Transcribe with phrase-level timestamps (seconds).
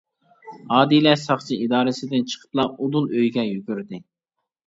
[0.77, 4.01] ئادىلە ساقچى ئىدارىسىدىن چىقىپلا ئۇدۇل ئۆيىگە يۈگۈردى.